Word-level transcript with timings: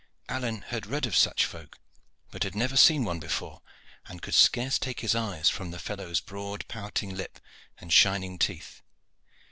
Alleyne 0.27 0.63
had 0.63 0.87
read 0.87 1.05
of 1.05 1.15
such 1.15 1.45
folk, 1.45 1.77
but 2.31 2.41
had 2.43 2.55
never 2.55 2.75
seen 2.75 3.05
one 3.05 3.19
before, 3.19 3.61
and 4.07 4.19
could 4.19 4.33
scarce 4.33 4.79
take 4.79 5.01
his 5.01 5.13
eyes 5.13 5.47
from 5.47 5.69
the 5.69 5.77
fellow's 5.77 6.19
broad 6.19 6.67
pouting 6.67 7.15
lip 7.15 7.39
and 7.77 7.93
shining 7.93 8.39
teeth. 8.39 8.81